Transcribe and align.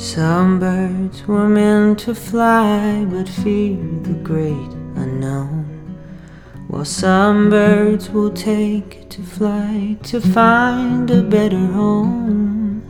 Some 0.00 0.58
birds 0.58 1.28
were 1.28 1.46
meant 1.46 1.98
to 2.00 2.14
fly 2.14 3.04
but 3.04 3.28
fear 3.28 3.76
the 4.02 4.18
great 4.22 4.72
unknown. 4.96 5.66
While 6.68 6.86
some 6.86 7.50
birds 7.50 8.08
will 8.08 8.30
take 8.30 9.10
to 9.10 9.22
flight 9.22 10.02
to 10.04 10.22
find 10.22 11.10
a 11.10 11.22
better 11.22 11.66
home. 11.66 12.82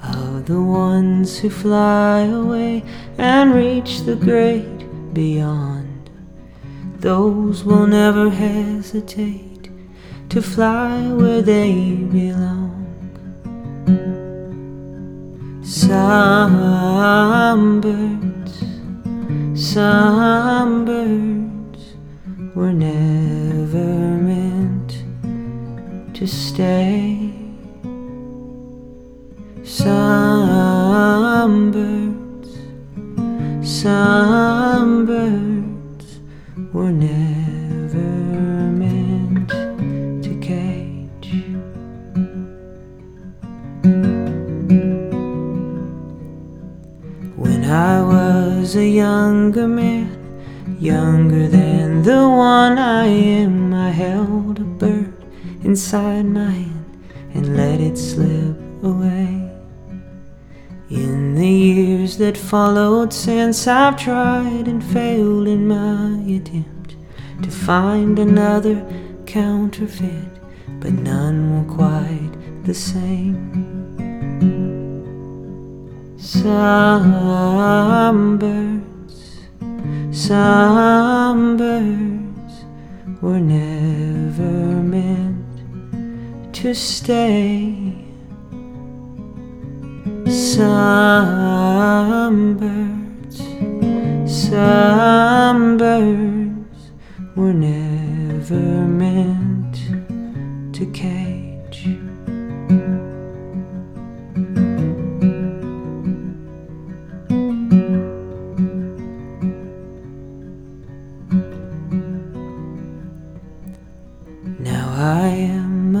Of 0.00 0.46
the 0.46 0.62
ones 0.62 1.40
who 1.40 1.50
fly 1.50 2.20
away 2.20 2.84
and 3.18 3.52
reach 3.52 4.02
the 4.02 4.14
great 4.14 5.12
beyond, 5.12 6.08
those 7.00 7.64
will 7.64 7.88
never 7.88 8.30
hesitate 8.30 9.70
to 10.28 10.40
fly 10.40 11.10
where 11.10 11.42
they 11.42 11.96
belong. 11.96 12.65
Some 15.86 17.80
birds, 17.80 18.58
some 19.54 20.84
birds 20.84 21.94
were 22.56 22.72
never 22.72 24.18
meant 24.18 25.04
to 26.16 26.26
stay. 26.26 27.30
Some 29.62 31.70
birds, 31.70 32.50
some 33.62 35.06
birds 35.06 36.18
were 36.72 36.90
never 36.90 37.35
When 47.36 47.64
I 47.64 48.02
was 48.02 48.76
a 48.76 48.86
younger 48.86 49.68
man, 49.68 50.08
younger 50.80 51.46
than 51.48 52.02
the 52.02 52.26
one 52.26 52.78
I 52.78 53.04
am, 53.04 53.74
I 53.74 53.90
held 53.90 54.58
a 54.58 54.64
bird 54.64 55.12
inside 55.62 56.24
my 56.24 56.50
hand 56.50 57.12
and 57.34 57.54
let 57.54 57.78
it 57.78 57.98
slip 57.98 58.56
away. 58.82 59.52
In 60.88 61.34
the 61.34 61.46
years 61.46 62.16
that 62.16 62.38
followed 62.38 63.12
since 63.12 63.66
I've 63.66 63.98
tried 63.98 64.66
and 64.66 64.82
failed 64.82 65.46
in 65.46 65.68
my 65.68 66.16
attempt 66.36 66.96
to 67.42 67.50
find 67.50 68.18
another 68.18 68.82
counterfeit, 69.26 70.40
but 70.80 70.94
none 70.94 71.66
were 71.66 71.74
quite 71.74 72.64
the 72.64 72.72
same. 72.72 73.65
Some 76.42 78.36
birds, 78.38 79.40
some 80.12 81.56
birds 81.56 82.64
were 83.22 83.40
never 83.40 84.82
meant 84.82 86.54
to 86.54 86.74
stay. 86.74 87.94
Some 90.26 91.36
birds, 92.58 93.38
some 94.30 95.76
birds 95.78 96.90
were 97.34 97.54
never 97.54 98.86
meant 98.86 99.76
to 100.74 100.86
cage. 100.92 101.88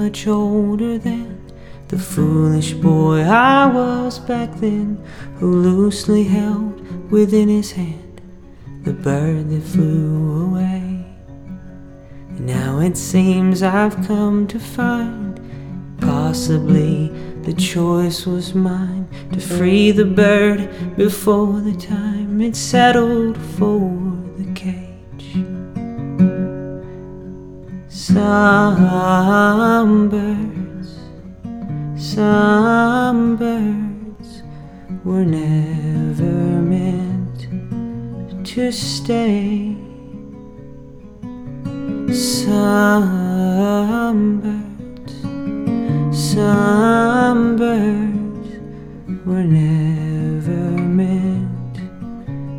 Much 0.06 0.28
older 0.28 0.98
than 0.98 1.36
the 1.88 1.98
foolish 1.98 2.74
boy 2.74 3.22
I 3.22 3.66
was 3.66 4.20
back 4.20 4.54
then, 4.60 5.04
who 5.38 5.50
loosely 5.50 6.22
held 6.22 7.10
within 7.10 7.48
his 7.48 7.72
hand 7.72 8.20
the 8.84 8.92
bird 8.92 9.50
that 9.50 9.62
flew 9.64 10.46
away. 10.46 11.04
Now 12.38 12.78
it 12.78 12.96
seems 12.96 13.64
I've 13.64 13.96
come 14.06 14.46
to 14.46 14.60
find 14.60 15.40
possibly 16.00 17.08
the 17.42 17.54
choice 17.54 18.26
was 18.26 18.54
mine 18.54 19.08
to 19.32 19.40
free 19.40 19.90
the 19.90 20.04
bird 20.04 20.70
before 20.96 21.60
the 21.60 21.74
time 21.74 22.40
it 22.40 22.54
settled 22.54 23.36
for 23.58 24.05
Some 27.88 28.78
birds, 30.08 30.98
some 31.96 33.36
birds 33.36 34.42
were 35.04 35.24
never 35.24 36.62
meant 36.62 37.48
to 38.46 38.72
stay. 38.72 39.76
Some 42.12 42.80
birds, 44.40 45.14
some 46.12 47.56
birds 47.56 48.48
were 49.24 49.44
never 49.44 50.70
meant 50.82 51.76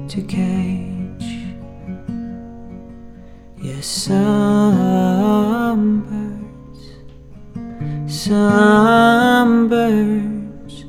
to 0.09 0.21
cage. 0.21 1.45
Yes, 3.61 3.85
some 3.87 5.16
Some 8.27 9.69
birds 9.69 10.83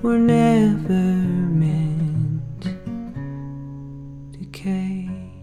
were 0.00 0.16
never 0.16 0.92
meant 0.92 2.62
to 2.62 4.44
cage. 4.52 5.33